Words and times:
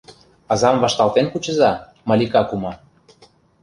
Азам 0.51 0.75
вашталтен 0.83 1.27
кучыза, 1.29 1.71
Малика 2.09 2.41
кума! 2.49 2.73